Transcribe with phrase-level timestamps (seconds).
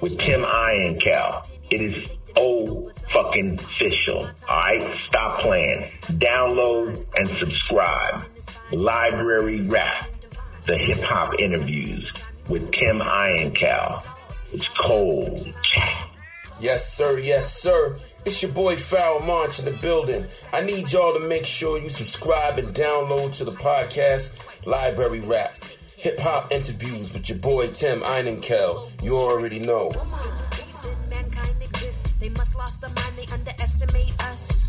[0.00, 1.48] with Tim Einenkel.
[1.70, 4.28] It is oh fucking official.
[4.48, 4.98] Alright?
[5.08, 5.90] Stop playing.
[6.12, 8.24] Download and subscribe.
[8.72, 10.08] Library Rap,
[10.66, 12.10] the hip hop interviews
[12.48, 14.04] with Tim Einenkel.
[14.52, 15.54] It's cold.
[16.60, 17.18] Yes, sir.
[17.18, 17.96] Yes, sir.
[18.24, 20.26] It's your boy Pharoahe Monch in the building.
[20.52, 24.32] I need y'all to make sure you subscribe and download to the podcast
[24.64, 25.58] Library Rap.
[26.04, 28.90] Hip hop interviews with your boy Tim Einenkel.
[29.02, 29.90] You already know.
[32.20, 34.66] They must lost the mind, they underestimate us.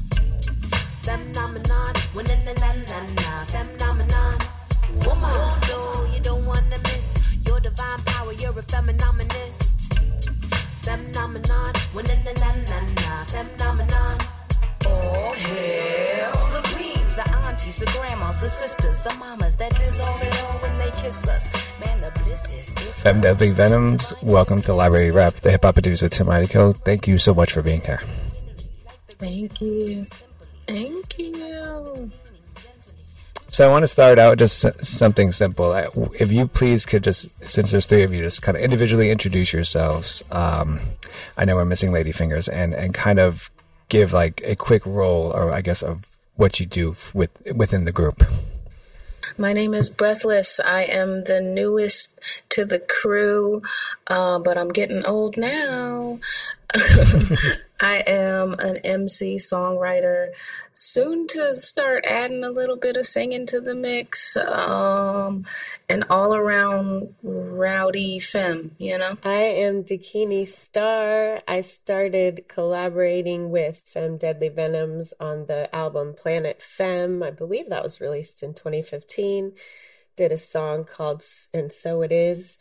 [1.01, 4.37] Phenomenon, when na na na na na, phenomenon.
[5.05, 9.93] Woman, no, you don't wanna miss your divine power, you're a phenomenist.
[10.83, 14.17] Phenomenon, when na na na na na, phenomenon.
[14.85, 16.64] Oh, hell.
[17.15, 20.77] The queens, the aunties, the grandmas, the sisters, the mamas that dissolve it all when
[20.77, 21.79] they kiss us.
[21.79, 22.69] Man, the bliss is.
[22.69, 26.75] it's Femme Deadly Venoms, welcome to Library Rap, the hip hop producer Tim Einenkel.
[26.75, 28.01] Thank you so much for being here.
[29.09, 30.05] Thank you.
[30.67, 32.11] Thank you.
[33.51, 35.73] So I want to start out just something simple.
[36.19, 39.53] If you please could just, since there's three of you, just kind of individually introduce
[39.53, 40.21] yourselves.
[40.31, 40.81] Um,
[41.37, 43.49] I know we're missing Lady Fingers, and and kind of
[43.87, 47.91] give like a quick role, or I guess of what you do with within the
[47.91, 48.23] group.
[49.37, 50.59] My name is Breathless.
[50.59, 52.19] I am the newest
[52.49, 53.61] to the crew,
[54.07, 56.19] uh, but I'm getting old now.
[57.79, 60.31] I am an MC songwriter,
[60.73, 64.35] soon to start adding a little bit of singing to the mix.
[64.35, 65.45] Um,
[65.87, 69.17] an all around rowdy femme, you know?
[69.23, 71.41] I am Dakini Star.
[71.47, 77.23] I started collaborating with Femme Deadly Venoms on the album Planet Femme.
[77.23, 79.53] I believe that was released in 2015.
[80.15, 82.57] Did a song called And So It Is.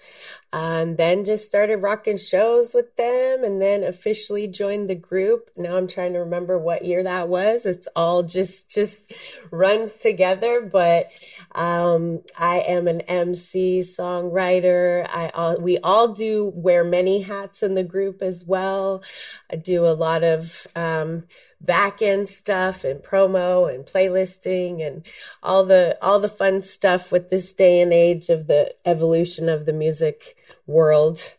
[0.53, 5.51] And then just started rocking shows with them and then officially joined the group.
[5.57, 7.67] Now I'm trying to remember what year that was.
[7.67, 9.03] It's all just, just
[9.51, 10.61] runs together.
[10.61, 11.11] But,
[11.55, 15.09] um, I am an MC songwriter.
[15.09, 19.03] I, all, we all do wear many hats in the group as well.
[19.51, 21.25] I do a lot of, um,
[21.65, 25.07] back end stuff and promo and playlisting and
[25.43, 29.67] all the all the fun stuff with this day and age of the evolution of
[29.67, 30.37] the music
[30.67, 31.37] world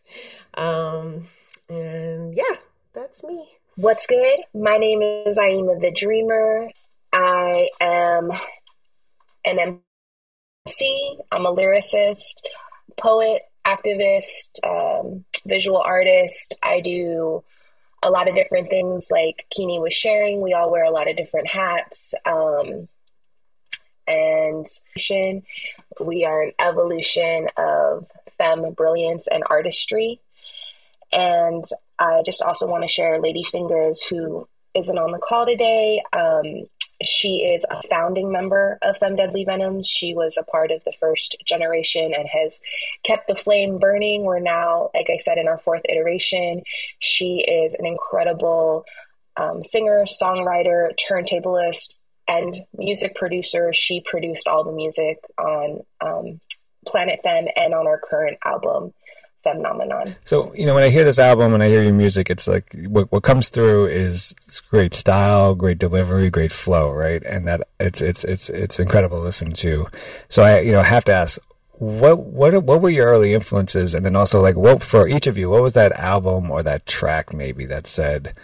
[0.54, 1.26] um
[1.68, 2.56] and yeah
[2.92, 3.46] that's me
[3.78, 4.38] What's good?
[4.54, 6.70] My name is Aima the Dreamer.
[7.12, 8.30] I am
[9.44, 9.76] an
[10.66, 11.18] MC.
[11.30, 12.40] I'm a lyricist,
[12.96, 16.56] poet, activist, um, visual artist.
[16.62, 17.44] I do
[18.06, 20.40] a lot of different things like Kini was sharing.
[20.40, 22.14] We all wear a lot of different hats.
[22.24, 22.88] Um,
[24.06, 24.64] and
[26.00, 28.06] we are an evolution of
[28.38, 30.20] femme brilliance and artistry.
[31.12, 31.64] And
[31.98, 36.00] I just also want to share Lady Fingers, who isn't on the call today.
[36.12, 36.68] Um,
[37.02, 39.88] she is a founding member of Femme Deadly Venoms.
[39.88, 42.60] She was a part of the first generation and has
[43.02, 44.24] kept the flame burning.
[44.24, 46.62] We're now, like I said, in our fourth iteration.
[46.98, 48.84] She is an incredible
[49.36, 51.96] um, singer, songwriter, turntablist,
[52.28, 53.72] and music producer.
[53.72, 56.40] She produced all the music on um,
[56.86, 58.92] Planet Femme and on our current album,
[59.52, 60.16] Phenomenon.
[60.24, 62.74] So, you know, when I hear this album and I hear your music, it's like
[62.88, 64.34] what, what comes through is
[64.70, 67.22] great style, great delivery, great flow, right?
[67.22, 69.86] And that it's it's it's it's incredible to listen to.
[70.28, 71.38] So I, you know, have to ask,
[71.78, 75.36] what what what were your early influences, and then also like what for each of
[75.38, 78.34] you, what was that album or that track maybe that said,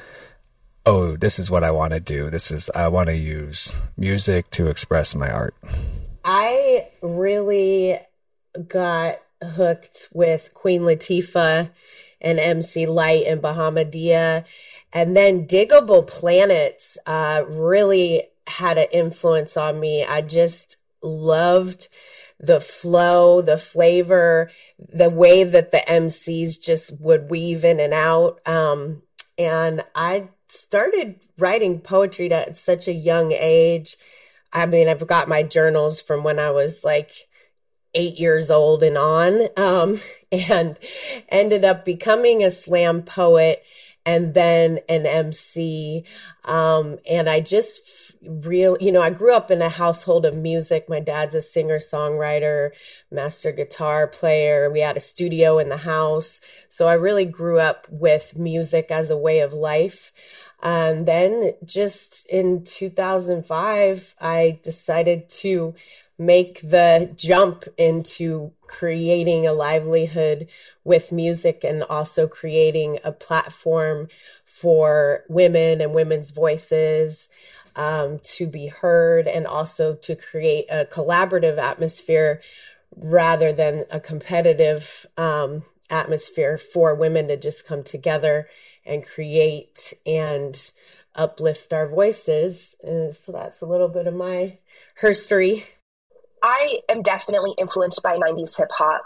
[0.84, 2.30] "Oh, this is what I want to do.
[2.30, 5.54] This is I want to use music to express my art."
[6.24, 7.98] I really
[8.68, 11.70] got hooked with Queen Latifah
[12.20, 14.44] and MC Lyte and Bahamadia.
[14.92, 20.04] And then Digable Planets uh, really had an influence on me.
[20.04, 21.88] I just loved
[22.38, 28.40] the flow, the flavor, the way that the MCs just would weave in and out.
[28.46, 29.02] Um,
[29.38, 33.96] and I started writing poetry at such a young age.
[34.52, 37.12] I mean, I've got my journals from when I was like
[37.94, 40.00] eight years old and on, um,
[40.32, 40.78] and
[41.28, 43.62] ended up becoming a slam poet
[44.04, 46.04] and then an MC.
[46.44, 50.88] Um, and I just real, you know, I grew up in a household of music.
[50.88, 52.70] My dad's a singer songwriter,
[53.10, 54.70] master guitar player.
[54.70, 56.40] We had a studio in the house.
[56.68, 60.12] So I really grew up with music as a way of life.
[60.62, 65.74] And then just in 2005, I decided to
[66.18, 70.48] make the jump into creating a livelihood
[70.84, 74.08] with music and also creating a platform
[74.44, 77.28] for women and women's voices
[77.76, 82.40] um, to be heard and also to create a collaborative atmosphere
[82.96, 88.48] rather than a competitive um, atmosphere for women to just come together
[88.84, 90.72] and create and
[91.14, 92.74] uplift our voices.
[92.82, 94.58] And so that's a little bit of my
[95.00, 95.64] history.
[96.42, 99.02] I am definitely influenced by 90s hip hop.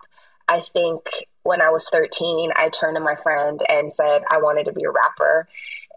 [0.49, 1.03] I think
[1.43, 4.85] when I was 13, I turned to my friend and said I wanted to be
[4.85, 5.49] a rapper.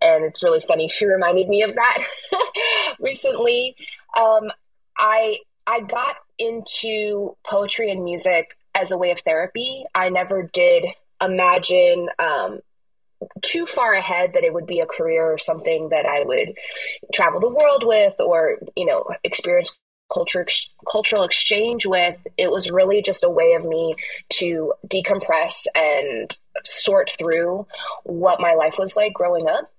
[0.01, 0.89] And it's really funny.
[0.89, 2.03] She reminded me of that
[2.99, 3.75] recently.
[4.17, 4.49] Um,
[4.97, 5.37] I
[5.67, 9.83] I got into poetry and music as a way of therapy.
[9.93, 10.85] I never did
[11.21, 12.59] imagine um,
[13.41, 16.57] too far ahead that it would be a career or something that I would
[17.13, 19.77] travel the world with or, you know, experience
[20.11, 20.45] culture
[20.89, 23.95] cultural exchange with it was really just a way of me
[24.29, 27.65] to decompress and sort through
[28.03, 29.71] what my life was like growing up.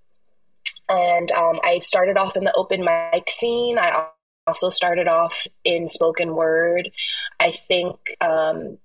[0.89, 3.79] And um, i started off in the open mic scene.
[3.79, 4.09] I
[4.47, 6.91] also started off in spoken word.
[7.39, 8.79] I think um,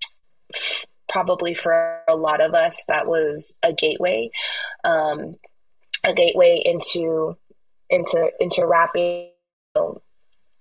[1.10, 4.30] probably for a lot of us that was a gateway
[4.84, 5.36] um,
[6.04, 7.38] a gateway into
[7.90, 9.30] into into rapping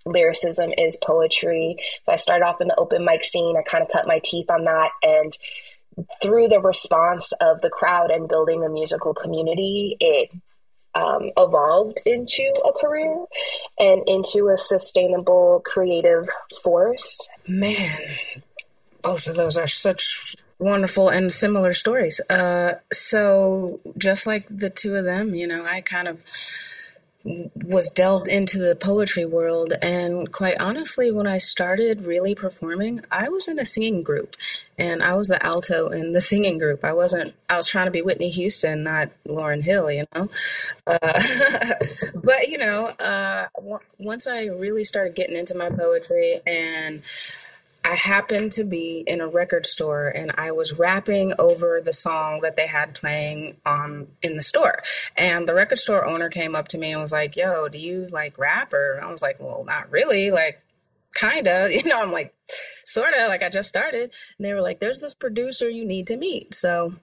[0.04, 1.76] lyricism is poetry.
[2.04, 3.56] So I started off in the open mic scene.
[3.56, 4.90] I kind of cut my teeth on that.
[5.02, 5.32] And
[6.22, 10.30] through the response of the crowd and building a musical community, it
[10.94, 13.24] um, evolved into a career
[13.78, 16.28] and into a sustainable creative
[16.62, 17.28] force.
[17.48, 17.98] Man,
[19.02, 22.20] both of those are such wonderful and similar stories.
[22.30, 26.18] Uh, so, just like the two of them, you know, I kind of
[27.24, 29.72] was delved into the poetry world.
[29.80, 34.36] And quite honestly when i started really performing i was in a singing group.
[34.76, 36.84] And i was the alto in the singing group.
[36.84, 40.28] I wasn't i was trying to be whitney houston not lauryn hill you know?
[40.86, 40.98] Uh,
[42.14, 47.02] but you know uh, w- once i really started getting into my poetry and
[47.84, 52.40] I happened to be in a record store and I was rapping over the song
[52.40, 54.82] that they had playing um in the store.
[55.16, 58.08] And the record store owner came up to me and was like, "Yo, do you
[58.10, 60.64] like rap?" Or I was like, "Well, not really." Like
[61.14, 62.34] kinda, you know, I'm like,
[62.84, 64.12] sorta, like I just started.
[64.38, 66.54] And they were like, there's this producer you need to meet.
[66.54, 66.94] So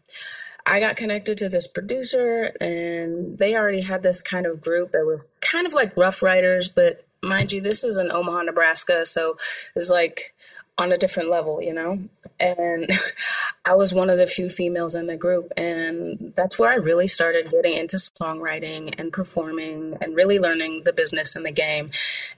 [0.66, 5.06] I got connected to this producer and they already had this kind of group that
[5.06, 9.06] was kind of like Ruff Ryders, but mind you, this is in Omaha, Nebraska.
[9.06, 9.38] So
[9.76, 10.36] it's like
[10.78, 12.00] on a different level, you know?
[12.40, 12.90] And
[13.66, 15.52] I was one of the few females in the group.
[15.58, 20.94] And that's where I really started getting into songwriting and performing and really learning the
[20.94, 21.92] business and the game.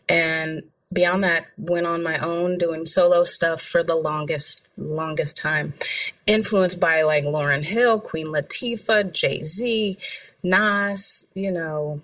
[0.09, 5.73] And beyond that, went on my own doing solo stuff for the longest, longest time.
[6.27, 9.97] Influenced by like Lauryn Hill, Queen Latifah, Jay Z,
[10.43, 12.01] Nas, you know,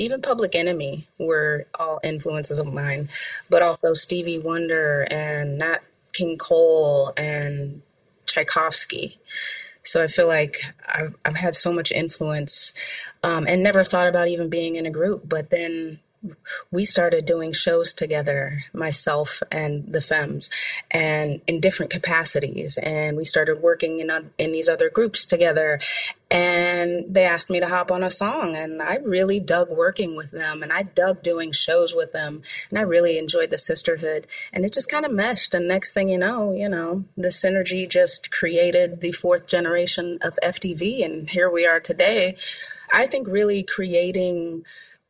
[0.00, 3.08] even Public Enemy were all influences of mine,
[3.48, 7.82] but also Stevie Wonder and Nat King Cole and
[8.26, 9.18] Tchaikovsky.
[9.82, 12.74] So I feel like I've, I've had so much influence
[13.22, 15.22] um, and never thought about even being in a group.
[15.28, 16.00] But then
[16.70, 20.50] we started doing shows together, myself and the Femmes,
[20.90, 22.78] and in different capacities.
[22.78, 25.80] And we started working in, in these other groups together.
[26.30, 30.30] And they asked me to hop on a song, and I really dug working with
[30.30, 34.28] them, and I dug doing shows with them, and I really enjoyed the sisterhood.
[34.52, 35.54] And it just kind of meshed.
[35.54, 40.38] And next thing you know, you know, the synergy just created the fourth generation of
[40.40, 42.36] FDV, and here we are today.
[42.92, 44.64] I think really creating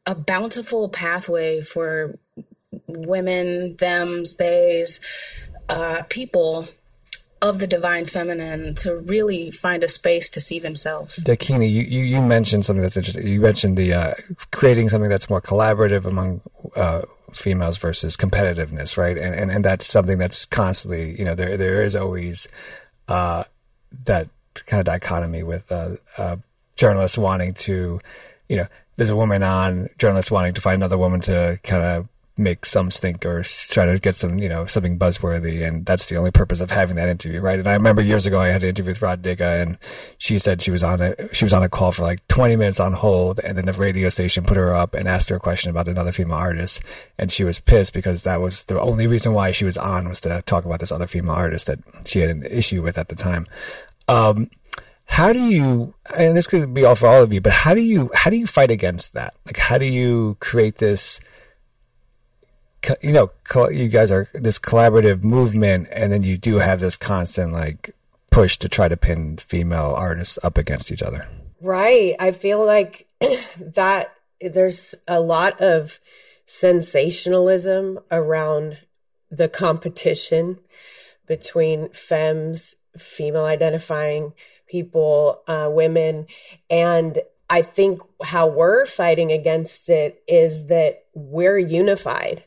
[0.07, 2.19] a bountiful pathway for
[2.87, 5.01] women, thems, theys,
[5.69, 6.69] uh, people
[7.43, 11.23] of the divine feminine to really find a space to see themselves.
[11.25, 13.27] Dakini, you, you, you mentioned something that's interesting.
[13.27, 14.15] You mentioned the uh,
[14.51, 16.43] creating something that's more collaborative among
[16.77, 17.03] uh,
[17.33, 19.17] females versus competitiveness, right?
[19.17, 22.47] And, and and that's something that's constantly, you know, there there is always
[23.09, 23.45] uh,
[24.05, 24.29] that
[24.67, 26.37] kind of dichotomy with uh, uh,
[26.77, 28.01] journalists wanting to,
[28.49, 28.67] you know,
[29.01, 32.91] there's a woman on, journalists wanting to find another woman to kind of make some
[32.91, 35.67] stink or try to get some, you know, something buzzworthy.
[35.67, 37.59] And that's the only purpose of having that interview, right?
[37.59, 39.79] And I remember years ago I had an interview with Rah Digga and
[40.19, 42.79] she said she was on a, she was on a call for like 20 minutes
[42.79, 43.41] on hold.
[43.41, 46.13] And then the radio station put her up and asked her a question about another
[46.13, 46.83] female artist.
[47.19, 50.21] And she was pissed because that was the only reason why she was on was
[50.21, 53.17] to talk about this other female artist that she had an issue with at the
[53.17, 53.47] time.
[54.09, 54.51] Um,
[55.11, 57.81] how do you and this could be all for all of you but how do
[57.81, 59.35] you how do you fight against that?
[59.45, 61.21] Like how do you create this
[63.03, 63.31] you know
[63.71, 67.91] you guys are this collaborative movement and then you do have this constant like
[68.31, 71.27] push to try to pin female artists up against each other?
[71.61, 72.15] Right.
[72.21, 73.09] I feel like
[73.61, 75.99] that there's a lot of
[76.47, 78.79] sensationalism around
[79.29, 80.61] the competition
[81.27, 84.33] between femmes female identifying
[84.71, 86.27] people, uh, women.
[86.71, 87.19] And
[87.51, 92.45] I think how we're fighting against it is that we're unified.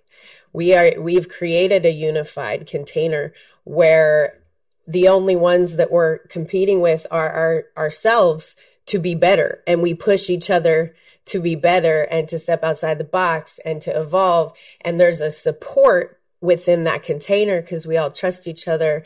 [0.54, 3.34] We are, we've created a unified container
[3.66, 4.40] where
[4.88, 8.56] the only ones that we're competing with are our, ourselves
[8.88, 9.62] to be better.
[9.68, 13.82] And we push each other to be better and to step outside the box and
[13.82, 14.58] to evolve.
[14.82, 19.04] And there's a support within that container because we all trust each other.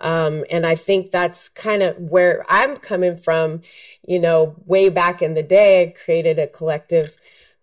[0.00, 3.62] Um, and I think that's kind of where I'm coming from.
[4.06, 7.16] You know, way back in the day, I created a collective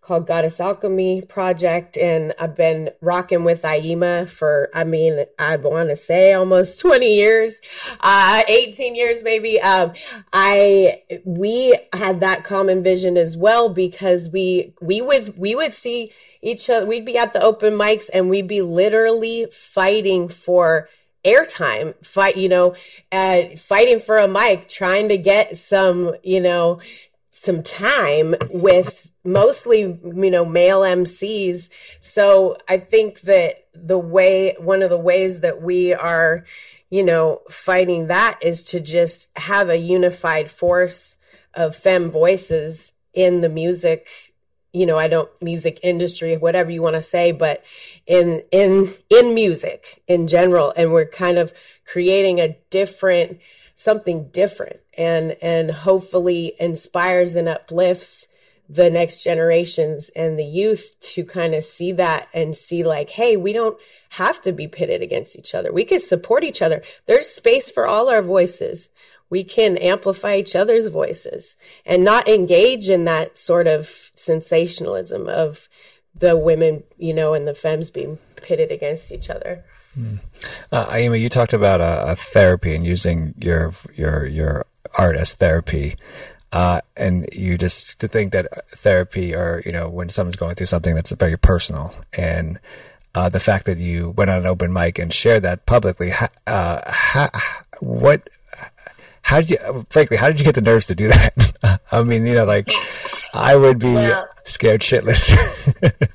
[0.07, 5.89] called Goddess Alchemy Project, and I've been rocking with Aima for, I mean, I want
[5.89, 7.59] to say almost 20 years,
[7.99, 9.59] uh, 18 years maybe.
[9.59, 9.91] Um,
[10.31, 16.13] I, we had that common vision as well because we, we would, we would see
[16.41, 20.87] each other, we'd be at the open mics and we'd be literally fighting for
[21.23, 22.75] airtime fight you know
[23.11, 26.79] uh, fighting for a mic trying to get some you know
[27.31, 31.69] some time with mostly you know male MCs
[31.99, 36.45] so i think that the way one of the ways that we are
[36.89, 41.15] you know fighting that is to just have a unified force
[41.53, 44.07] of fem voices in the music
[44.77, 47.63] you know i don't music industry whatever you want to say but
[48.05, 51.53] in in in music in general and we're kind of
[51.85, 53.39] creating a different
[53.75, 58.27] something different and and hopefully inspires and uplifts
[58.69, 63.37] the next generations and the youth to kind of see that and see like hey
[63.37, 63.77] we don't
[64.09, 65.71] have to be pitted against each other.
[65.71, 66.81] We could support each other.
[67.05, 68.89] There's space for all our voices
[69.29, 71.55] we can amplify each other's voices
[71.85, 75.67] and not engage in that sort of sensationalism of
[76.15, 79.63] the women, you know, and the femmes being pitted against each other.
[79.97, 80.19] Mm.
[80.71, 84.65] Uh, you talked about a, a, therapy and using your your your
[84.97, 85.97] art as therapy,
[86.51, 90.67] uh, and you just to think that therapy, or you know, when someone's going through
[90.67, 92.59] something that's very personal, and
[93.15, 96.13] uh, the fact that you went on an open mic and shared that publicly,
[96.45, 97.29] uh,
[97.79, 98.29] what
[99.27, 101.81] how did you, frankly, how did you get the nerves to do that?
[101.91, 102.71] I mean, you know, like
[103.33, 105.33] I would be well, scared shitless.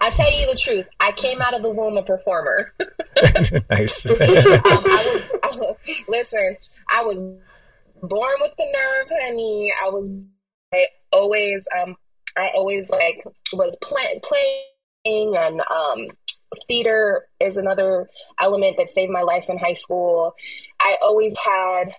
[0.00, 0.86] I tell you the truth.
[1.00, 2.72] I came out of the womb a performer.
[3.70, 4.06] nice.
[4.06, 5.76] um, I was, I was,
[6.08, 6.56] listen,
[6.90, 9.70] I was born with the nerve, honey.
[9.84, 10.10] I was,
[10.72, 11.94] I always, um,
[12.38, 16.06] I always like was play, playing and um,
[16.68, 18.08] theater is another
[18.40, 20.34] element that saved my life in high school.
[20.80, 21.94] I always had,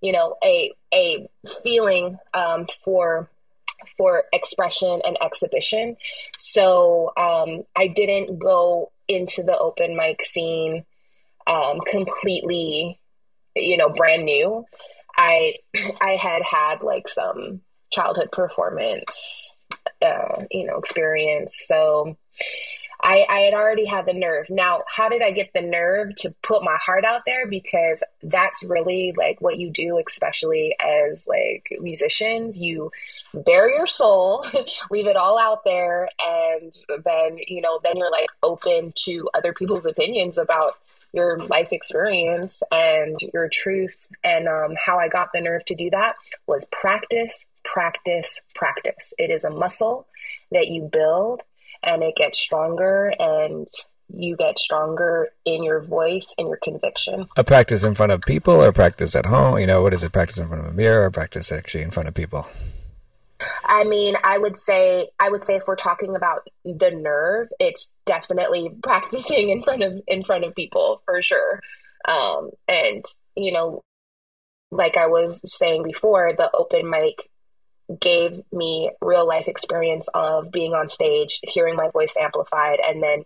[0.00, 1.28] you know, a a
[1.62, 3.30] feeling um, for
[3.96, 5.96] for expression and exhibition.
[6.38, 10.84] So um, I didn't go into the open mic scene
[11.46, 12.98] um, completely,
[13.54, 14.64] you know, brand new.
[15.16, 15.54] I
[16.00, 17.60] I had had like some
[17.90, 19.54] childhood performance
[20.02, 21.56] uh, you know, experience.
[21.66, 22.16] So
[23.04, 24.46] I, I had already had the nerve.
[24.48, 27.46] Now, how did I get the nerve to put my heart out there?
[27.46, 32.58] Because that's really like what you do, especially as like musicians.
[32.58, 32.90] You
[33.34, 34.46] bare your soul,
[34.90, 39.52] leave it all out there, and then you know, then you're like open to other
[39.52, 40.78] people's opinions about
[41.12, 44.08] your life experience and your truth.
[44.24, 46.14] And um, how I got the nerve to do that
[46.46, 49.12] was practice, practice, practice.
[49.18, 50.06] It is a muscle
[50.50, 51.42] that you build
[51.84, 53.68] and it gets stronger and
[54.08, 57.26] you get stronger in your voice and your conviction.
[57.36, 59.58] A practice in front of people or practice at home?
[59.58, 60.12] You know, what is it?
[60.12, 62.46] Practice in front of a mirror or practice actually in front of people?
[63.64, 67.90] I mean, I would say I would say if we're talking about the nerve, it's
[68.06, 71.60] definitely practicing in front of in front of people for sure.
[72.06, 73.04] Um, and
[73.36, 73.82] you know,
[74.70, 77.28] like I was saying before, the open mic
[78.00, 83.24] gave me real life experience of being on stage, hearing my voice amplified, and then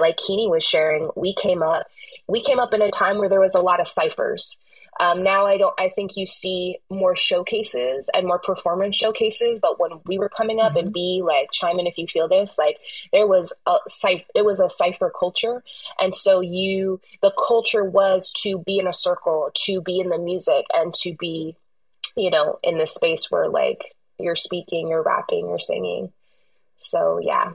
[0.00, 1.86] like Kini was sharing, we came up
[2.28, 4.58] we came up in a time where there was a lot of ciphers.
[5.00, 5.74] Um, now I don't.
[5.78, 9.58] I think you see more showcases and more performance showcases.
[9.58, 10.86] But when we were coming up, mm-hmm.
[10.86, 12.78] and be like chime in if you feel this, like
[13.10, 14.24] there was a cipher.
[14.34, 15.62] It was a cipher culture,
[15.98, 20.18] and so you the culture was to be in a circle, to be in the
[20.18, 21.56] music, and to be
[22.16, 26.12] you know, in the space where like you're speaking, you're rapping, you're singing.
[26.78, 27.52] So yeah,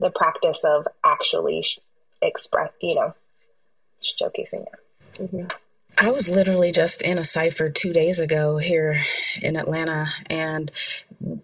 [0.00, 1.64] the practice of actually
[2.22, 3.14] express, you know,
[4.02, 5.20] showcasing it.
[5.22, 5.46] Mm-hmm.
[5.98, 9.00] I was literally just in a cipher two days ago here
[9.40, 10.70] in Atlanta, and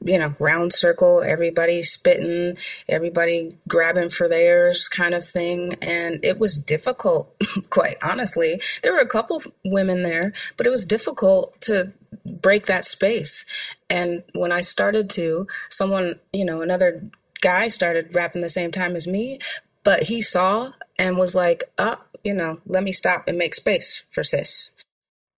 [0.04, 2.56] you know, round circle, everybody spitting,
[2.88, 5.74] everybody grabbing for theirs, kind of thing.
[5.82, 7.34] And it was difficult,
[7.70, 8.60] quite honestly.
[8.82, 11.92] There were a couple women there, but it was difficult to
[12.24, 13.44] break that space.
[13.88, 17.04] And when I started to, someone, you know, another
[17.40, 19.38] guy started rapping the same time as me,
[19.84, 21.64] but he saw and was like.
[21.78, 24.72] Oh, you know, let me stop and make space for sis.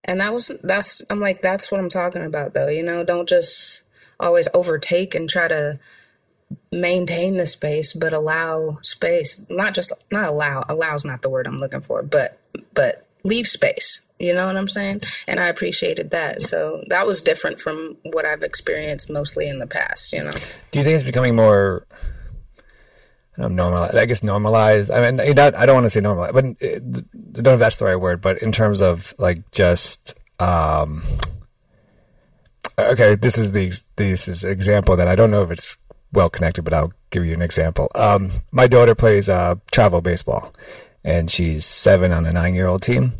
[0.04, 3.28] And that was, that's, I'm like, that's what I'm talking about though, you know, don't
[3.28, 3.83] just
[4.20, 5.78] always overtake and try to
[6.70, 11.60] maintain the space, but allow space, not just, not allow, allows not the word I'm
[11.60, 12.38] looking for, but,
[12.74, 14.02] but leave space.
[14.18, 15.02] You know what I'm saying?
[15.26, 16.42] And I appreciated that.
[16.42, 20.32] So that was different from what I've experienced mostly in the past, you know.
[20.70, 21.86] Do you think it's becoming more
[23.36, 23.72] I don't know.
[23.74, 24.90] I guess normalized.
[24.90, 27.84] I mean, I don't want to say normal, but I don't know if that's the
[27.86, 28.20] right word.
[28.20, 31.02] But in terms of like just, um,
[32.78, 35.76] okay, this is the this is example that I don't know if it's
[36.12, 37.88] well connected, but I'll give you an example.
[37.94, 40.54] Um, my daughter plays uh, travel baseball,
[41.02, 43.14] and she's seven on a nine year old team,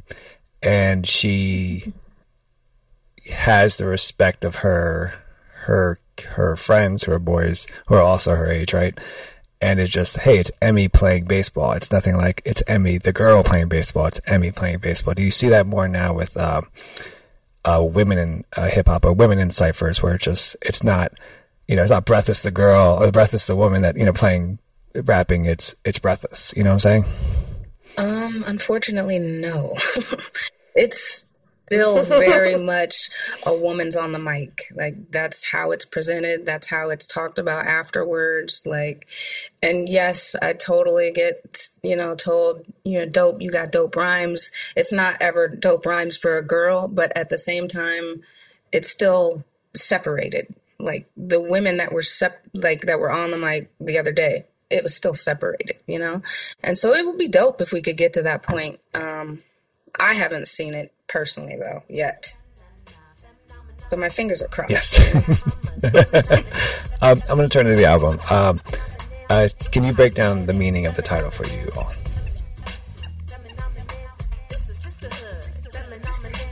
[0.63, 1.93] and she
[3.31, 5.15] has the respect of her
[5.65, 8.99] her her friends who are boys who are also her age, right?
[9.61, 13.43] and it's just hey it's emmy playing baseball it's nothing like it's emmy the girl
[13.43, 16.61] playing baseball it's emmy playing baseball do you see that more now with uh,
[17.65, 21.13] uh, women in uh, hip-hop or women in ciphers where it's just it's not
[21.67, 24.59] you know it's not breathless the girl or breathless the woman that you know playing
[24.95, 26.53] rapping it's it's breathless.
[26.57, 27.05] You know what i'm saying?
[27.97, 29.75] Um unfortunately no.
[30.75, 31.25] It's
[31.67, 33.09] still very much
[33.47, 34.71] a woman's on the mic.
[34.75, 36.45] Like that's how it's presented.
[36.45, 38.67] That's how it's talked about afterwards.
[38.67, 39.07] Like,
[39.63, 44.51] and yes, I totally get, you know, told, you know, dope, you got dope rhymes.
[44.77, 48.23] It's not ever dope rhymes for a girl, but at the same time,
[48.73, 50.55] it's still separated.
[50.79, 54.45] Like the women that were sep- like that were on the mic the other day,
[54.69, 56.21] it was still separated, you know?
[56.63, 58.81] And so it would be dope if we could get to that point.
[58.93, 59.43] Um,
[59.99, 62.33] I haven't seen it personally though yet.
[63.91, 64.71] But my fingers are crossed.
[64.71, 64.99] Yes.
[67.03, 68.19] um, I'm going to turn to the album.
[68.31, 68.61] Um,
[69.31, 71.93] uh, can you break down the meaning of the title for you all?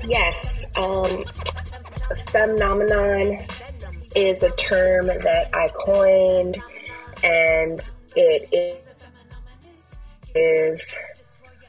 [0.04, 0.66] Yes.
[0.76, 1.24] Um,
[2.26, 3.38] phenomenon
[4.14, 6.62] is a term that I coined,
[7.22, 8.84] and it
[10.34, 10.96] is,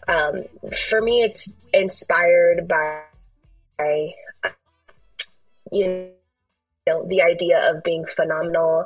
[0.07, 0.43] um,
[0.89, 3.03] for me, it's inspired by,
[5.71, 6.11] you
[6.87, 8.85] know, the idea of being phenomenal.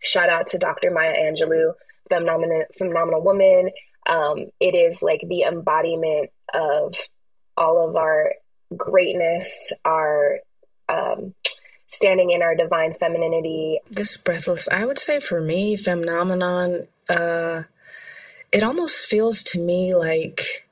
[0.00, 0.90] Shout out to Dr.
[0.90, 1.72] Maya Angelou,
[2.08, 3.70] phenomenal, phenomenal woman.
[4.06, 6.94] Um, it is like the embodiment of
[7.56, 8.32] all of our
[8.76, 10.38] greatness, our
[10.88, 11.34] um,
[11.88, 13.80] standing in our divine femininity.
[13.90, 17.64] This breathless, I would say for me, phenomenon, uh,
[18.52, 20.66] it almost feels to me like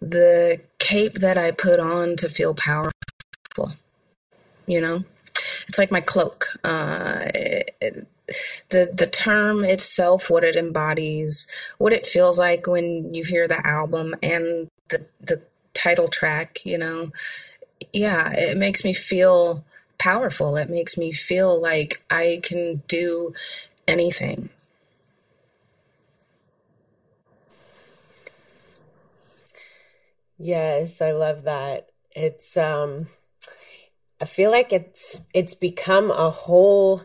[0.00, 3.72] the cape that I put on to feel powerful.
[4.66, 5.04] You know,
[5.68, 6.48] it's like my cloak.
[6.64, 8.06] Uh, it,
[8.70, 11.46] the the term itself, what it embodies,
[11.78, 15.40] what it feels like when you hear the album and the the
[15.72, 17.12] title track, you know.
[17.92, 19.64] Yeah, it makes me feel
[19.98, 20.56] powerful.
[20.56, 23.34] It makes me feel like I can do
[23.86, 24.50] anything.
[30.42, 31.90] Yes, I love that.
[32.10, 33.06] It's um
[34.20, 37.02] I feel like it's it's become a whole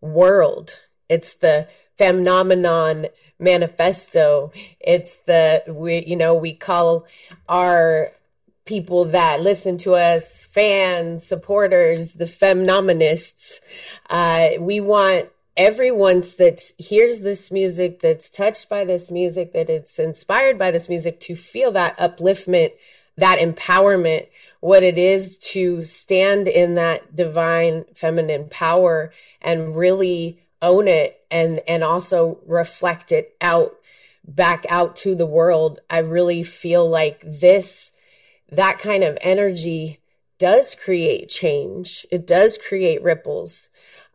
[0.00, 0.80] world.
[1.06, 4.52] It's the phenomenon manifesto.
[4.80, 7.04] It's the we you know, we call
[7.50, 8.12] our
[8.64, 13.60] people that listen to us fans, supporters, the phenomenomists.
[14.08, 15.28] Uh, we want
[15.60, 20.88] everyone that hears this music, that's touched by this music, that it's inspired by this
[20.88, 22.72] music to feel that upliftment,
[23.18, 24.26] that empowerment,
[24.60, 31.60] what it is to stand in that divine feminine power and really own it and
[31.68, 33.76] and also reflect it out
[34.26, 35.80] back out to the world.
[35.90, 37.92] I really feel like this
[38.50, 39.98] that kind of energy
[40.38, 42.06] does create change.
[42.10, 43.68] It does create ripples.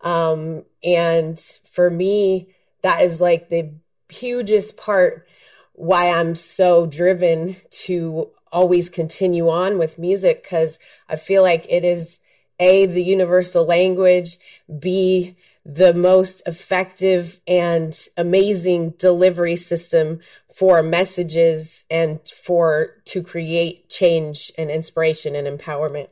[0.06, 1.38] Um, and
[1.70, 2.50] for me,
[2.84, 3.72] that is like the
[4.10, 5.28] hugest part
[5.74, 11.84] why I'm so driven to always continue on with music because I feel like it
[11.84, 12.20] is
[12.60, 14.38] A, the universal language,
[14.80, 20.20] B, the most effective and amazing delivery system
[20.54, 26.08] for messages and for to create change and inspiration and empowerment.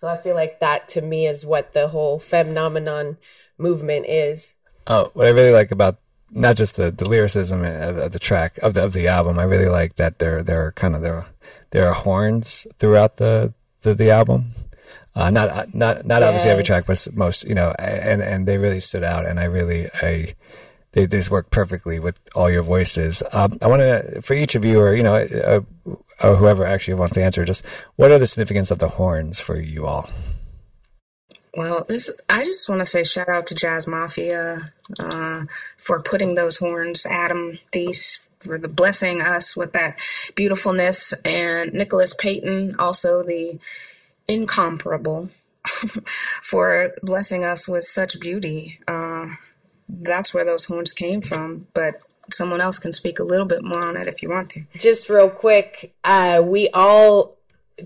[0.00, 3.18] So I feel like that to me is what the whole phenomenon
[3.58, 4.54] movement is.
[4.86, 5.98] Oh, what I really like about
[6.30, 9.42] not just the, the lyricism of, of the track of the of the album, I
[9.42, 11.26] really like that there there are kind of there
[11.72, 14.46] there are horns throughout the the, the album.
[15.14, 16.28] Uh, not not not yes.
[16.28, 19.44] obviously every track, but most you know, and and they really stood out, and I
[19.44, 20.34] really I
[20.92, 23.22] they, they work perfectly with all your voices.
[23.32, 25.60] Um, I want to, for each of you, or you know, uh,
[26.22, 27.64] or whoever actually wants to answer, just
[27.96, 30.10] what are the significance of the horns for you all?
[31.54, 35.44] Well, this I just want to say shout out to Jazz Mafia uh,
[35.76, 39.98] for putting those horns, Adam Theis for the blessing us with that
[40.34, 43.58] beautifulness, and Nicholas Payton also the
[44.28, 45.30] incomparable
[45.64, 48.78] for blessing us with such beauty.
[48.86, 49.26] Uh,
[50.02, 51.66] that's where those horns came from.
[51.74, 54.62] But someone else can speak a little bit more on it if you want to.
[54.76, 57.36] Just real quick, uh, we all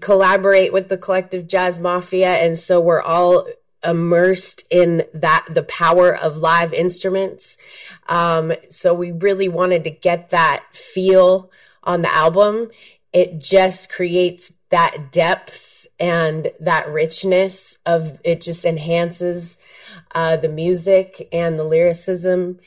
[0.00, 3.46] collaborate with the collective Jazz Mafia, and so we're all
[3.84, 7.56] immersed in that the power of live instruments.
[8.08, 11.50] Um, so we really wanted to get that feel
[11.82, 12.70] on the album.
[13.12, 19.58] It just creates that depth and that richness of it just enhances
[20.14, 22.58] uh, the music and the lyricism.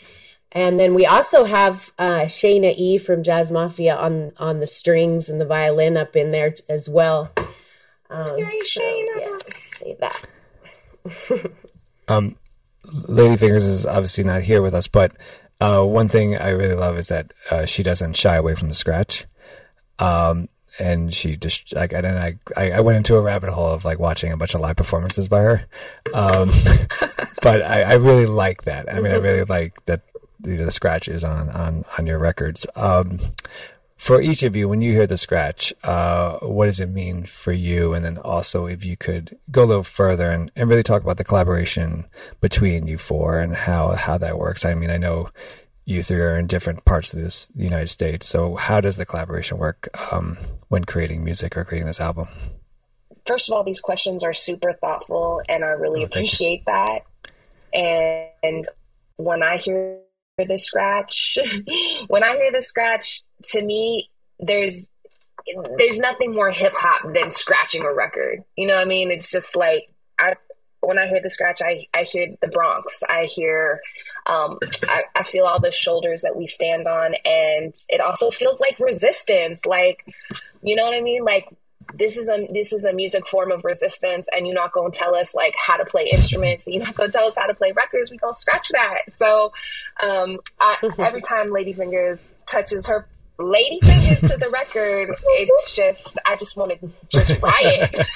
[0.51, 5.29] And then we also have uh, Shayna E from Jazz Mafia on on the strings
[5.29, 7.31] and the violin up in there t- as well.
[8.09, 9.19] Um, Yay, so, Shayna!
[9.19, 11.51] Yeah, say that.
[12.07, 12.37] um,
[12.85, 15.11] Ladyfingers is obviously not here with us, but
[15.59, 18.73] uh, one thing I really love is that uh, she doesn't shy away from the
[18.73, 19.25] scratch.
[19.99, 20.47] Um,
[20.79, 23.99] and she just like and then I, I went into a rabbit hole of like
[23.99, 25.65] watching a bunch of live performances by her.
[26.13, 26.51] Um,
[27.41, 28.91] but I, I really like that.
[28.91, 30.01] I mean i really like that
[30.43, 32.67] you know, the scratches on on on your records.
[32.75, 33.19] Um,
[33.97, 37.51] for each of you when you hear the scratch uh, what does it mean for
[37.51, 37.93] you?
[37.93, 41.17] And then also if you could go a little further and, and really talk about
[41.17, 42.05] the collaboration
[42.39, 44.65] between you four and how how that works.
[44.65, 45.29] I mean i know
[45.87, 48.27] you three are in different parts of this the United States.
[48.27, 52.27] So how does the collaboration work um, when creating music or creating this album?
[53.25, 56.99] First of all, these questions are super thoughtful, and I really oh, appreciate that.
[57.73, 58.65] And, and
[59.15, 59.99] when I hear
[60.37, 61.37] the scratch,
[62.07, 64.89] when I hear the scratch, to me, there's
[65.77, 68.43] there's nothing more hip hop than scratching a record.
[68.57, 69.09] You know what I mean?
[69.09, 70.35] It's just like I
[70.81, 73.03] when I hear the scratch, I, I hear the Bronx.
[73.07, 73.81] I hear,
[74.25, 77.15] um, I, I feel all the shoulders that we stand on.
[77.25, 79.65] And it also feels like resistance.
[79.65, 80.05] Like,
[80.61, 81.23] you know what I mean?
[81.23, 81.47] Like,
[81.93, 84.97] this is a this is a music form of resistance and you're not going to
[84.97, 87.53] tell us like how to play instruments you're not going to tell us how to
[87.53, 89.53] play records we going to scratch that so
[90.03, 93.07] um, I, every time lady fingers touches her
[93.39, 97.95] lady fingers to the record it's just i just want to just riot.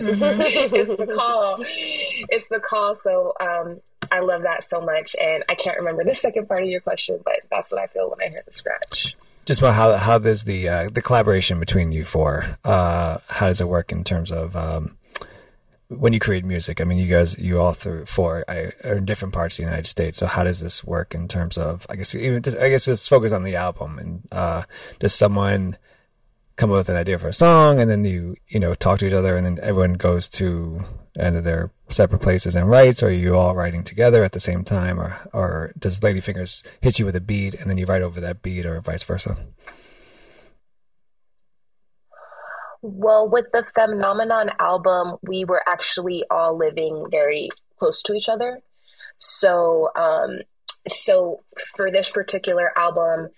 [0.00, 1.56] It's the call.
[1.66, 2.94] It's the call.
[2.94, 3.80] So um,
[4.12, 7.18] i love that so much and i can't remember the second part of your question
[7.24, 9.16] but that's what i feel when i hear the scratch.
[9.44, 13.60] Just about how how does the uh, the collaboration between you four uh, how does
[13.60, 14.97] it work in terms of um,
[15.88, 19.06] when you create music, I mean, you guys, you all through four I, are in
[19.06, 20.18] different parts of the United States.
[20.18, 23.08] So how does this work in terms of, I guess, even just, I guess just
[23.08, 24.64] focus on the album and, uh,
[24.98, 25.78] does someone
[26.56, 29.06] come up with an idea for a song and then you, you know, talk to
[29.06, 30.84] each other and then everyone goes to
[31.18, 34.64] end their separate places and writes, or are you all writing together at the same
[34.64, 38.20] time or, or does Ladyfingers hit you with a beat and then you write over
[38.20, 39.38] that beat or vice versa?
[42.82, 48.60] Well, with the Phenomenon album, we were actually all living very close to each other.
[49.18, 50.38] So, um,
[50.88, 51.40] so
[51.76, 53.30] for this particular album,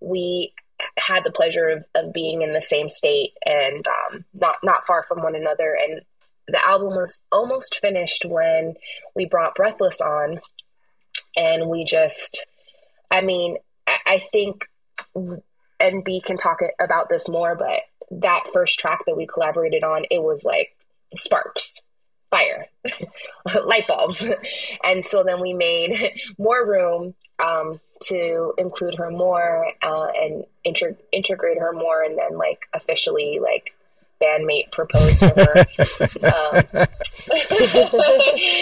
[0.00, 0.52] we
[0.98, 5.04] had the pleasure of, of being in the same state and um, not not far
[5.04, 5.76] from one another.
[5.80, 6.02] And
[6.46, 8.74] the album was almost finished when
[9.14, 10.40] we brought Breathless on,
[11.36, 12.46] and we just,
[13.10, 14.68] I mean, I, I think,
[15.80, 17.80] and B can talk about this more, but
[18.20, 20.76] that first track that we collaborated on, it was like
[21.16, 21.80] sparks,
[22.30, 22.66] fire,
[23.64, 24.26] light bulbs.
[24.84, 30.96] And so then we made more room um, to include her more uh, and inter-
[31.12, 33.72] integrate her more, and then like officially like
[34.20, 35.58] bandmate proposed to her.
[35.58, 36.86] um,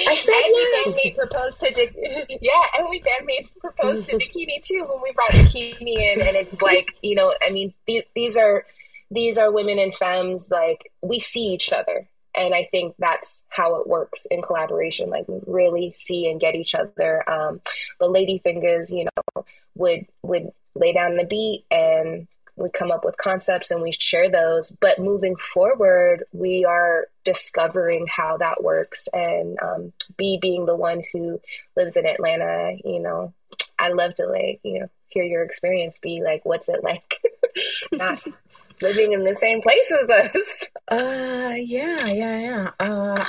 [0.08, 0.98] I said and yes.
[1.04, 5.32] bandmate proposed to Di- yeah, and we bandmate proposed to Dakini too when we brought
[5.32, 8.64] Dakini in, and it's like you know, I mean, th- these are
[9.12, 12.08] these are women and femmes like we see each other.
[12.34, 16.54] And i think that's how it works in collaboration like we really see and get
[16.54, 17.28] each other.
[17.30, 17.60] Um,
[17.98, 19.44] but lady fingers you know
[19.74, 24.30] would would lay down the beat and we come up with concepts and we share
[24.30, 24.70] those.
[24.70, 29.08] But moving forward we are discovering how that works.
[29.12, 31.38] And um, b being the one who
[31.76, 33.34] lives in atlanta you know
[33.78, 37.20] i love to like you know hear your experience be like what's it like?
[37.92, 38.22] Not
[38.82, 40.64] living in the same place as us.
[40.88, 42.70] Uh, yeah, yeah, yeah.
[42.78, 43.24] Uh,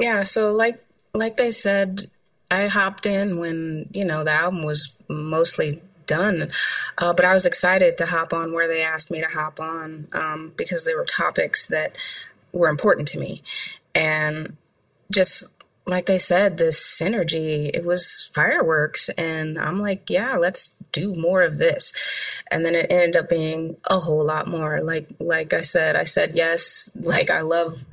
[0.00, 0.22] yeah.
[0.22, 2.10] So like, like I said,
[2.50, 6.50] I hopped in when you know the album was mostly done,
[6.96, 10.08] uh, but I was excited to hop on where they asked me to hop on
[10.12, 11.96] um, because they were topics that
[12.52, 13.42] were important to me,
[13.94, 14.56] and
[15.10, 15.44] just
[15.88, 19.08] like they said, this synergy, it was fireworks.
[19.10, 21.92] And I'm like, yeah, let's do more of this.
[22.50, 24.82] And then it ended up being a whole lot more.
[24.82, 26.90] Like, like I said, I said yes.
[26.94, 27.84] Like I love,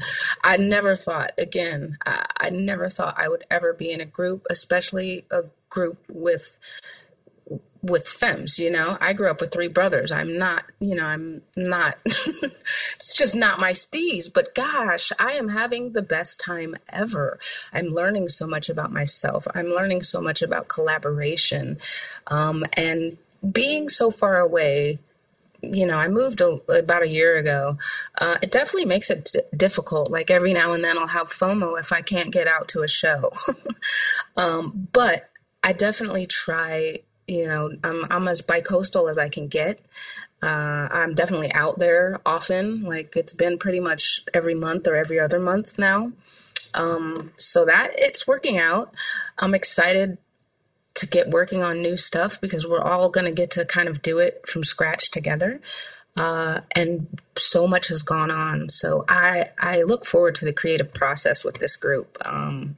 [0.43, 4.45] I never thought, again, I, I never thought I would ever be in a group,
[4.49, 6.57] especially a group with
[7.85, 8.97] with femmes, you know.
[8.99, 10.11] I grew up with three brothers.
[10.11, 15.49] I'm not, you know, I'm not it's just not my steez, but gosh, I am
[15.49, 17.39] having the best time ever.
[17.71, 19.47] I'm learning so much about myself.
[19.53, 21.77] I'm learning so much about collaboration.
[22.27, 23.17] Um, and
[23.51, 24.99] being so far away
[25.61, 27.79] you know, I moved a, about a year ago.
[28.21, 30.11] Uh, it definitely makes it d- difficult.
[30.11, 32.87] Like every now and then I'll have FOMO if I can't get out to a
[32.87, 33.31] show.
[34.37, 35.31] um, but
[35.63, 39.79] I definitely try you know, I'm I'm as bicoastal as I can get.
[40.41, 42.81] Uh, I'm definitely out there often.
[42.81, 46.11] Like it's been pretty much every month or every other month now.
[46.73, 48.93] Um, so that it's working out.
[49.39, 50.17] I'm excited
[50.95, 54.01] to get working on new stuff because we're all going to get to kind of
[54.01, 55.61] do it from scratch together.
[56.15, 58.69] Uh, and so much has gone on.
[58.69, 62.17] So I I look forward to the creative process with this group.
[62.23, 62.77] Um,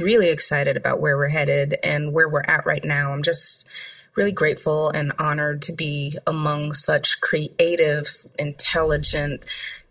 [0.00, 3.12] really excited about where we're headed and where we're at right now.
[3.12, 3.66] I'm just
[4.14, 9.46] really grateful and honored to be among such creative, intelligent,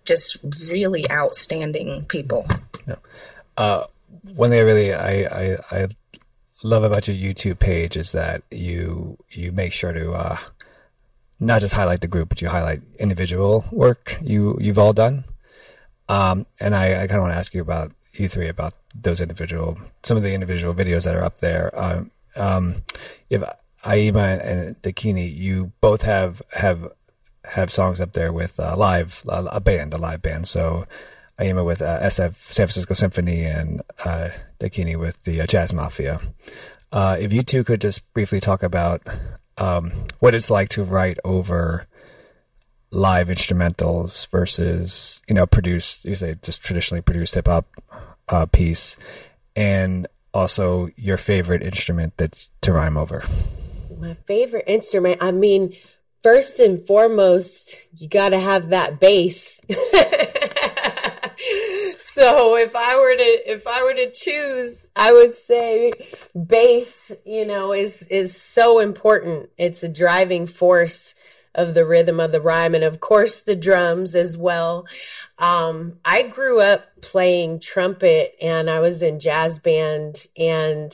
[0.06, 0.38] just
[0.72, 2.48] really outstanding people.
[2.88, 2.96] Yeah.
[3.58, 3.86] Uh,
[4.36, 5.88] one thing I really I, I, I
[6.64, 10.38] love about your YouTube page is that you you make sure to uh,
[11.40, 15.26] not just highlight the group, but you highlight individual work you you've all done.
[16.10, 19.22] Um, and I, I kind of want to ask you about you three about those
[19.22, 21.72] individual, some of the individual videos that are up there.
[21.74, 22.84] Um, um,
[23.30, 23.42] if
[23.84, 26.92] Aima and Dakini, you both have have
[27.46, 30.48] have songs up there with uh, live a band, a live band.
[30.48, 30.86] So
[31.40, 36.22] Aima with uh, SF San Francisco Symphony and uh, Dakini with the uh, Jazz Mafia.
[36.92, 39.02] Uh, if you two could just briefly talk about
[39.58, 41.88] um, what it's like to write over
[42.92, 47.66] live instrumentals versus you know produce you say just traditionally produced hip hop
[48.28, 48.98] uh, piece,
[49.56, 53.24] and also your favorite instrument that to rhyme over.
[54.00, 55.18] My favorite instrument.
[55.22, 55.76] I mean,
[56.24, 59.62] first and foremost, you got to have that bass.
[61.98, 65.94] so if I were to if I were to choose, I would say
[66.48, 69.50] bass, you know, is is so important.
[69.58, 71.14] It's a driving force
[71.54, 74.86] of the rhythm of the rhyme and of course the drums as well.
[75.38, 80.92] Um, I grew up playing trumpet and I was in jazz band and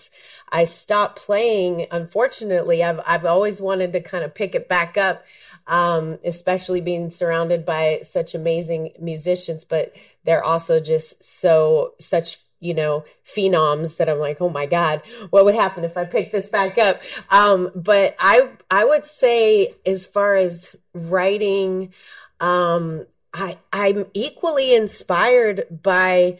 [0.49, 1.87] I stopped playing.
[1.91, 5.25] Unfortunately, I've, I've always wanted to kind of pick it back up.
[5.69, 9.93] Um, especially being surrounded by such amazing musicians, but
[10.23, 15.45] they're also just so, such you know, phenoms that I'm like, oh my God, what
[15.45, 17.01] would happen if I pick this back up?
[17.29, 21.93] Um, but I, I would say as far as writing,
[22.39, 26.39] um, I, I'm equally inspired by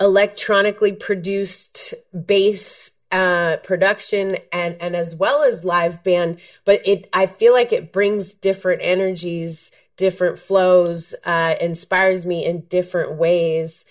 [0.00, 1.94] electronically produced
[2.26, 7.72] bass uh, production and and as well as live band but it i feel like
[7.72, 13.86] it brings different energies different flows uh, inspires me in different ways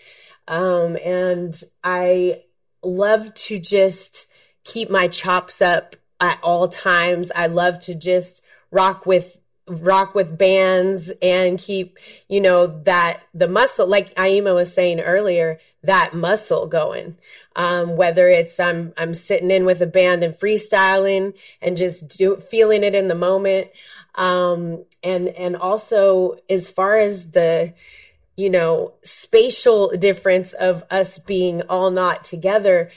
[0.48, 2.44] um, and I
[2.84, 4.28] love to just
[4.64, 7.32] keep my chops up at all times.
[7.36, 9.38] I love to just rock with
[9.70, 15.60] rock with bands and keep, you know, that the muscle, like Aima was saying earlier,
[15.84, 17.18] that muscle going.
[17.56, 22.38] Um, whether it's I'm I'm sitting in with a band and freestyling and just do,
[22.38, 23.70] feeling it in the moment.
[24.16, 27.74] Um, and and also as far as the
[28.38, 32.91] you know, spatial difference of us being all not together,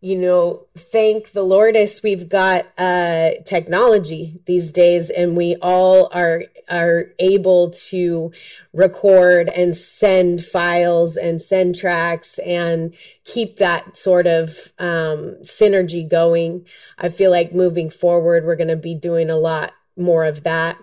[0.00, 6.44] you know, thank the Lordess we've got uh, technology these days, and we all are
[6.68, 8.30] are able to
[8.72, 16.66] record and send files and send tracks and keep that sort of um, synergy going.
[16.98, 20.78] I feel like moving forward, we're going to be doing a lot more of that,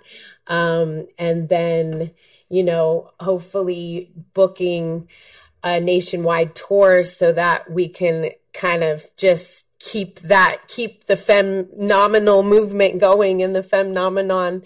[0.47, 2.11] um, and then
[2.51, 5.07] you know, hopefully booking
[5.63, 12.43] a nationwide tour so that we can kind of just keep that keep the phenomenal
[12.43, 14.61] movement going and the phenomenon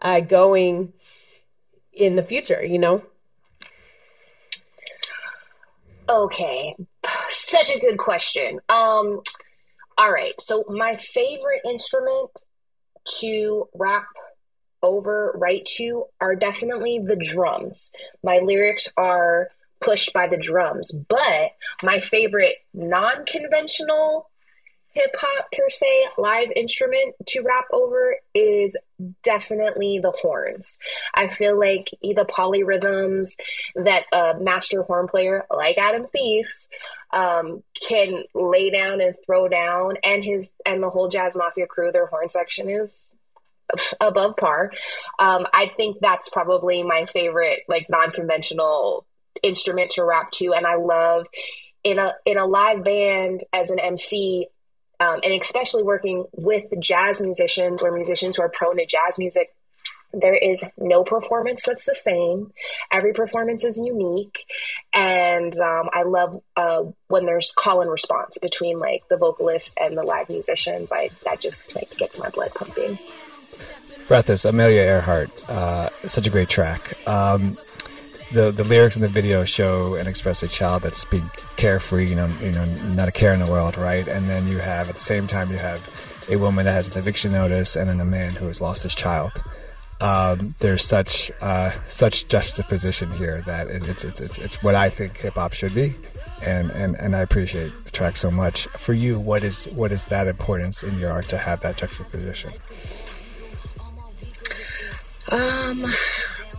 [0.00, 0.92] uh, going
[1.92, 3.02] in the future you know?
[6.08, 6.76] Okay.
[7.28, 8.60] Such a good question.
[8.68, 9.20] Um
[9.98, 10.34] all right.
[10.40, 12.30] So my favorite instrument
[13.20, 14.06] to rap
[14.82, 17.90] over right to are definitely the drums.
[18.22, 19.48] My lyrics are
[19.80, 24.28] pushed by the drums, but my favorite non conventional
[24.94, 28.76] hip hop per se live instrument to rap over is
[29.24, 30.78] definitely the horns.
[31.14, 33.36] I feel like the polyrhythms
[33.74, 36.68] that a master horn player like Adam Theis
[37.10, 41.90] um, can lay down and throw down, and his and the whole Jazz Mafia crew,
[41.92, 43.12] their horn section is
[44.00, 44.72] above par.
[45.18, 49.06] Um, I think that's probably my favorite, like non-conventional
[49.42, 51.26] instrument to rap to, and I love
[51.84, 54.48] in a in a live band as an MC.
[55.00, 59.52] Um, and especially working with jazz musicians or musicians who are prone to jazz music,
[60.12, 62.52] there is no performance that's the same.
[62.92, 64.44] Every performance is unique,
[64.92, 69.96] and um, I love uh, when there's call and response between like the vocalist and
[69.96, 70.92] the live musicians.
[70.92, 72.98] I that just like gets my blood pumping.
[74.08, 76.96] Breathless, Amelia Earhart, uh, such a great track.
[77.08, 77.56] Um,
[78.32, 82.16] the the lyrics in the video show and express a child that's being carefree, you
[82.16, 84.06] know, you know, not a care in the world, right?
[84.08, 85.80] And then you have at the same time you have
[86.30, 88.94] a woman that has an eviction notice and then a man who has lost his
[88.94, 89.32] child.
[90.00, 95.16] Um, there's such uh, such juxtaposition here that it's, it's it's it's what I think
[95.18, 95.94] hip hop should be,
[96.42, 98.66] and, and and I appreciate the track so much.
[98.68, 102.52] For you, what is what is that importance in your art to have that juxtaposition?
[105.32, 105.86] Um,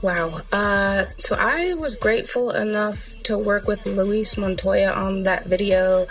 [0.01, 0.41] wow.
[0.51, 6.07] Uh, so I was grateful enough to work with Luis Montoya on that video.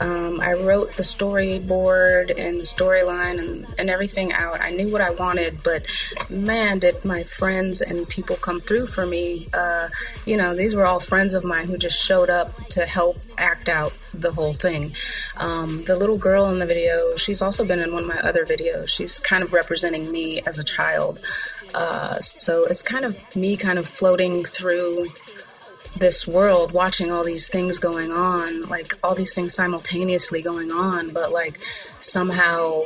[0.00, 4.60] Um, I wrote the storyboard and the storyline and, and everything out.
[4.60, 5.86] I knew what I wanted, but
[6.28, 9.48] man, did my friends and people come through for me.
[9.54, 9.88] Uh,
[10.26, 13.68] you know, these were all friends of mine who just showed up to help act
[13.68, 14.94] out the whole thing.
[15.36, 18.44] Um, the little girl in the video, she's also been in one of my other
[18.44, 18.88] videos.
[18.88, 21.20] She's kind of representing me as a child.
[21.74, 25.08] Uh, so it's kind of me kind of floating through
[25.96, 31.10] this world, watching all these things going on, like all these things simultaneously going on,
[31.10, 31.58] but like
[32.00, 32.84] somehow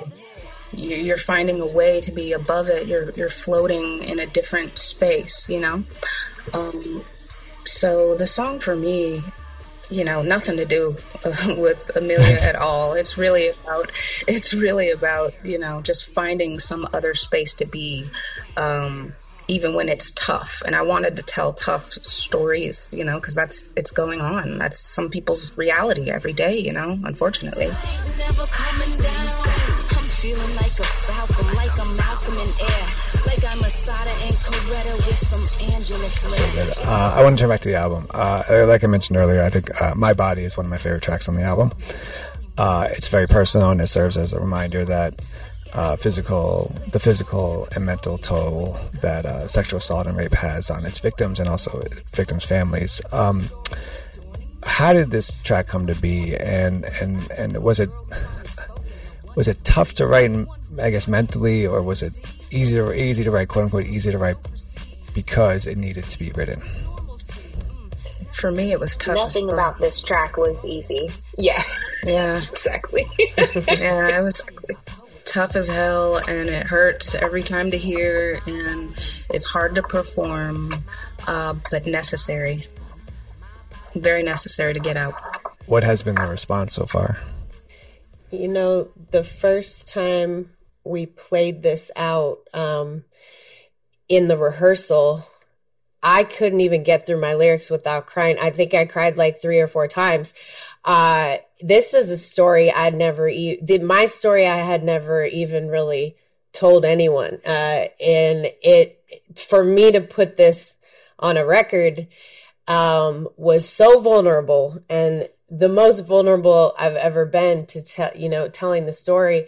[0.73, 2.87] you're finding a way to be above it.
[2.87, 5.85] You're you're floating in a different space, you know.
[6.53, 7.05] Um,
[7.65, 9.23] so the song for me
[9.91, 10.97] you know nothing to do
[11.59, 12.95] with Amelia at all.
[12.95, 13.91] It's really about
[14.27, 18.09] it's really about you know just finding some other space to be,
[18.57, 19.15] um,
[19.49, 20.63] even when it's tough.
[20.65, 24.59] And I wanted to tell tough stories, you know, because that's it's going on.
[24.59, 26.97] That's some people's reality every day, you know.
[27.05, 27.71] Unfortunately.
[30.25, 32.87] Feeling like a falcon, like I'm Malcolm in air,
[33.27, 36.89] like I'm and Coretta with some Angela flair.
[36.89, 38.07] Uh, I want to turn back to the album.
[38.09, 41.03] Uh, like I mentioned earlier, I think uh, "My Body" is one of my favorite
[41.03, 41.73] tracks on the album.
[42.57, 45.15] Uh, it's very personal, and it serves as a reminder that
[45.75, 50.87] uh, physical, the physical and mental toll that uh, sexual assault and rape has on
[50.87, 51.83] its victims and also
[52.15, 53.03] victims' families.
[53.13, 53.51] Um,
[54.63, 57.91] how did this track come to be, and and and was it
[59.35, 60.31] was it tough to write?
[60.81, 62.13] I guess mentally, or was it
[62.51, 64.37] easy to easy to write, quote unquote, easy to write
[65.15, 66.63] because it needed to be written?
[68.33, 69.15] For me, it was tough.
[69.15, 71.09] Nothing about this track was easy.
[71.39, 71.63] Yeah.
[72.03, 72.43] Yeah.
[72.49, 73.07] exactly.
[73.19, 74.43] yeah, it was
[75.25, 78.91] tough as hell and it hurts every time to hear and
[79.31, 80.85] it's hard to perform,
[81.27, 82.69] uh, but necessary.
[83.95, 85.15] Very necessary to get out.
[85.67, 87.19] What has been the response so far?
[88.31, 90.51] You know, the first time
[90.83, 93.05] we played this out um,
[94.09, 95.25] in the rehearsal,
[96.03, 98.39] I couldn't even get through my lyrics without crying.
[98.41, 100.35] I think I cried like three or four times.
[100.85, 106.17] Uh, this is a story I'd never, e- my story I had never even really
[106.53, 107.39] told anyone.
[107.47, 109.01] Uh, and it,
[109.37, 110.75] for me to put this
[111.21, 112.09] on a record,
[112.67, 115.29] um, was so vulnerable and
[115.59, 119.47] the most vulnerable I've ever been to tell, you know, telling the story.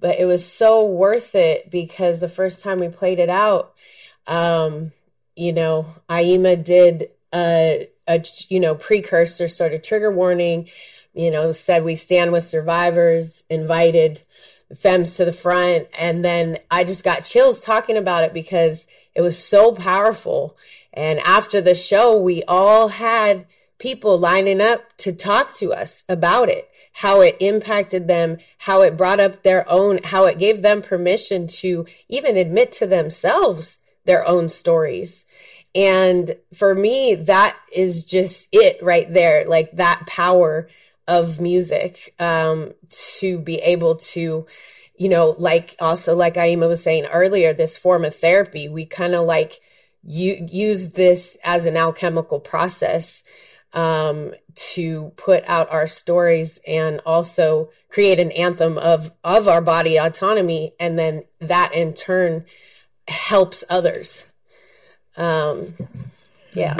[0.00, 3.74] But it was so worth it because the first time we played it out,
[4.26, 4.92] um,
[5.34, 10.68] you know, Aima did a, a, you know, precursor sort of trigger warning,
[11.14, 14.22] you know, said we stand with survivors, invited
[14.76, 15.88] femmes to the front.
[15.98, 20.56] And then I just got chills talking about it because it was so powerful.
[20.92, 23.46] And after the show, we all had
[23.78, 28.96] people lining up to talk to us about it, how it impacted them, how it
[28.96, 34.26] brought up their own, how it gave them permission to even admit to themselves their
[34.26, 35.24] own stories.
[35.74, 40.68] And for me, that is just it right there, like that power
[41.06, 44.46] of music um, to be able to,
[44.96, 49.14] you know, like also like Aima was saying earlier, this form of therapy, we kind
[49.14, 49.60] of like
[50.02, 53.22] you use this as an alchemical process
[53.72, 59.96] um, to put out our stories and also create an anthem of of our body
[59.96, 62.44] autonomy, and then that in turn
[63.06, 64.26] helps others.
[65.16, 65.74] Um,
[66.52, 66.76] yeah.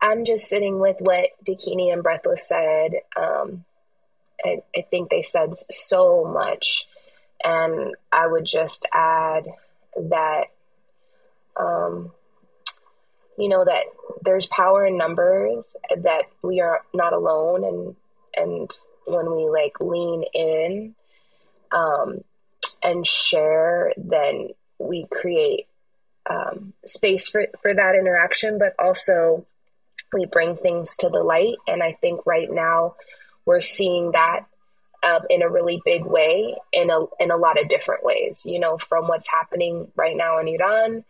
[0.00, 2.92] I'm just sitting with what Dakini and Breathless said.
[3.16, 3.64] Um,
[4.44, 6.86] I, I think they said so much,
[7.42, 9.46] and I would just add
[9.96, 10.44] that
[11.58, 12.12] um,
[13.38, 13.84] you know that
[14.22, 15.64] there's power in numbers
[15.96, 17.96] that we are not alone and
[18.36, 18.70] and
[19.06, 20.94] when we like lean in
[21.72, 22.22] um,
[22.82, 25.66] and share then we create
[26.28, 29.46] um, space for for that interaction but also
[30.12, 31.56] we bring things to the light.
[31.66, 32.94] And i think right now
[33.44, 34.46] we're seeing that
[35.02, 38.58] uh, in a really big way in a in a lot of different ways you
[38.58, 41.04] know from what's happening right now in iran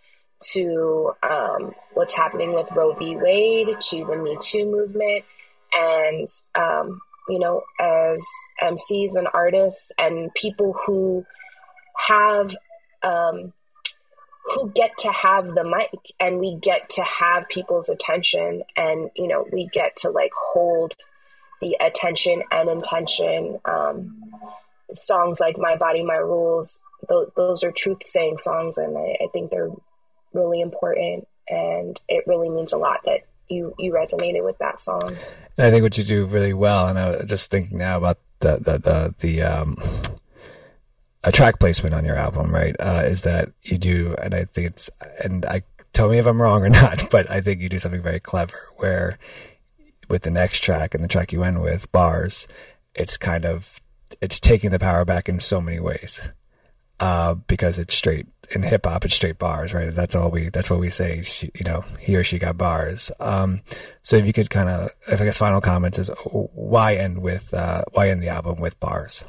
[0.53, 3.17] to um, what's happening with Roe v.
[3.17, 5.25] Wade, to the Me Too movement,
[5.75, 8.27] and um, you know, as
[8.63, 11.25] MCs and artists and people who
[11.97, 12.55] have
[13.03, 13.53] um,
[14.45, 19.27] who get to have the mic and we get to have people's attention and you
[19.27, 20.95] know we get to like hold
[21.63, 24.23] the attention and intention um,
[24.93, 29.27] songs like my body my rules th- those are truth saying songs and I, I
[29.33, 29.71] think they're
[30.35, 35.17] really important and it really means a lot that you you resonated with that song.
[35.57, 38.19] And I think what you do really well, and I was just thinking now about
[38.41, 39.77] the the the, the um,
[41.23, 42.77] a track placement on your album, right?
[42.79, 44.91] Uh, is that you do, and I think it's,
[45.23, 45.63] and I
[45.93, 48.59] tell me if I'm wrong or not, but I think you do something very clever
[48.77, 49.19] where
[50.09, 52.47] with the next track and the track you end with bars,
[52.95, 53.81] it's kind of
[54.21, 56.31] it's taking the power back in so many ways
[57.01, 59.05] uh, because it's straight in hip hop.
[59.05, 59.95] It's straight bars, right?
[59.95, 60.49] That's all we.
[60.49, 61.23] That's what we say.
[61.23, 63.11] She, you know, he or she got bars.
[63.21, 63.63] Um,
[64.03, 67.53] so if you could kind of, if I guess final comments is why end with
[67.55, 69.25] uh, why end the album with bars.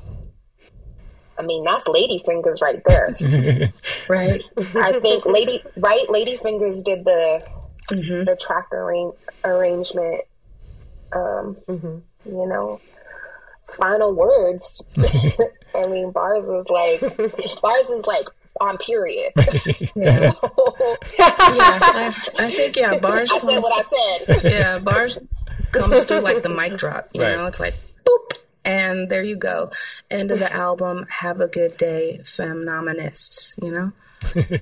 [1.38, 3.14] I mean, that's Lady Fingers right there.
[4.08, 4.42] right.
[4.76, 6.06] I think Lady, right?
[6.10, 7.46] Lady Fingers did the
[7.90, 8.24] mm-hmm.
[8.24, 9.14] the track arrange,
[9.44, 10.22] arrangement.
[11.14, 11.98] Um, mm-hmm.
[12.26, 12.80] You know,
[13.68, 14.82] final words.
[15.76, 18.28] I mean, bars is like bars is like
[18.62, 19.32] on period.
[19.38, 19.44] yeah,
[19.96, 20.32] yeah.
[21.20, 23.32] I, I, think yeah, bars.
[23.32, 24.52] I comes, said what I said.
[24.52, 25.18] Yeah, bars
[25.72, 27.08] comes through like the mic drop.
[27.14, 27.36] You right.
[27.36, 28.38] know, it's like boop.
[28.64, 29.72] And there you go.
[30.10, 31.06] End of the album.
[31.10, 33.56] Have a good day, feminists.
[33.62, 33.92] You know.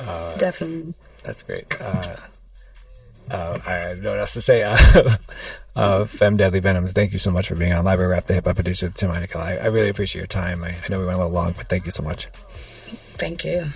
[0.00, 0.94] Uh, Definitely.
[1.22, 1.80] That's great.
[1.80, 2.16] Uh,
[3.30, 4.62] uh, I have no else to say.
[4.62, 5.16] Uh,
[5.76, 8.44] uh, Femme Deadly Venoms, thank you so much for being on Library Rap, the hip
[8.44, 9.36] hop producer with Tim Einenkel.
[9.36, 10.64] I, I really appreciate your time.
[10.64, 12.28] I, I know we went a little long, but thank you so much.
[13.12, 13.66] Thank you.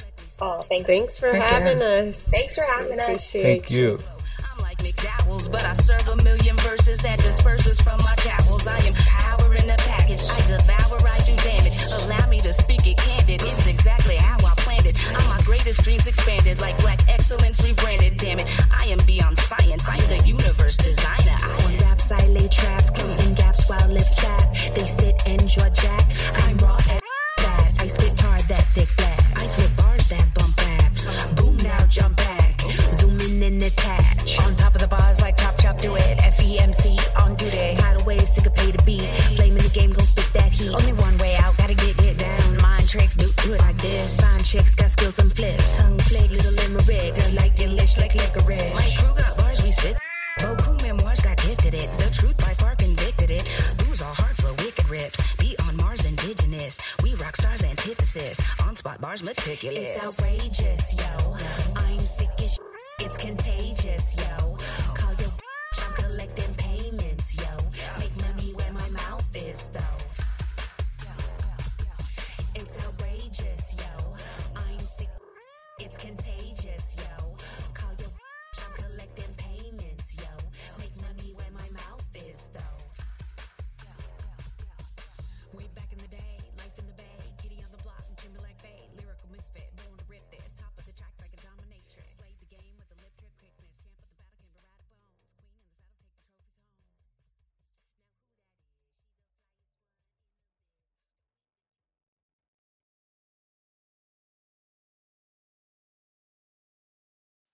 [0.41, 0.87] Oh, thanks.
[0.87, 1.85] Thanks for Thank having you.
[1.85, 2.29] us.
[2.29, 3.31] Thanks for having us.
[3.31, 4.01] Thank you.
[4.51, 8.67] I'm like McDowell's, but I serve a million verses that disperses from my jowls.
[8.67, 8.95] I am